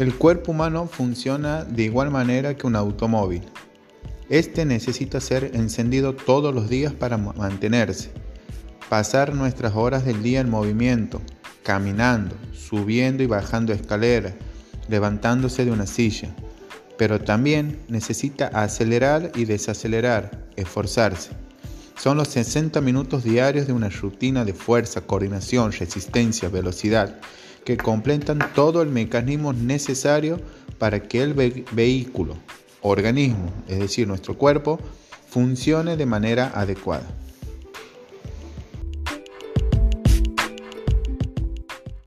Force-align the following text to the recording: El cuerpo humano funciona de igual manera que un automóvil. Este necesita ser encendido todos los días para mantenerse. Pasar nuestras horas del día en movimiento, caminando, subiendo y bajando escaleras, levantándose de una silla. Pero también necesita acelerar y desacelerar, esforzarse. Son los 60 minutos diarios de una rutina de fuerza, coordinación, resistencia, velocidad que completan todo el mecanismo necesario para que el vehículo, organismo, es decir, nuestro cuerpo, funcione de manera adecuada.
El 0.00 0.14
cuerpo 0.14 0.52
humano 0.52 0.88
funciona 0.90 1.62
de 1.62 1.82
igual 1.82 2.10
manera 2.10 2.56
que 2.56 2.66
un 2.66 2.74
automóvil. 2.74 3.42
Este 4.30 4.64
necesita 4.64 5.20
ser 5.20 5.50
encendido 5.52 6.14
todos 6.14 6.54
los 6.54 6.70
días 6.70 6.94
para 6.94 7.18
mantenerse. 7.18 8.10
Pasar 8.88 9.34
nuestras 9.34 9.76
horas 9.76 10.06
del 10.06 10.22
día 10.22 10.40
en 10.40 10.48
movimiento, 10.48 11.20
caminando, 11.62 12.34
subiendo 12.54 13.22
y 13.22 13.26
bajando 13.26 13.74
escaleras, 13.74 14.32
levantándose 14.88 15.66
de 15.66 15.70
una 15.70 15.86
silla. 15.86 16.34
Pero 16.96 17.20
también 17.20 17.78
necesita 17.88 18.46
acelerar 18.54 19.32
y 19.34 19.44
desacelerar, 19.44 20.46
esforzarse. 20.56 21.32
Son 21.98 22.16
los 22.16 22.28
60 22.28 22.80
minutos 22.80 23.22
diarios 23.22 23.66
de 23.66 23.74
una 23.74 23.90
rutina 23.90 24.46
de 24.46 24.54
fuerza, 24.54 25.02
coordinación, 25.02 25.72
resistencia, 25.72 26.48
velocidad 26.48 27.20
que 27.64 27.76
completan 27.76 28.38
todo 28.54 28.82
el 28.82 28.88
mecanismo 28.88 29.52
necesario 29.52 30.40
para 30.78 31.00
que 31.00 31.22
el 31.22 31.34
vehículo, 31.72 32.36
organismo, 32.82 33.52
es 33.68 33.78
decir, 33.78 34.08
nuestro 34.08 34.36
cuerpo, 34.36 34.78
funcione 35.28 35.96
de 35.96 36.06
manera 36.06 36.50
adecuada. 36.54 37.06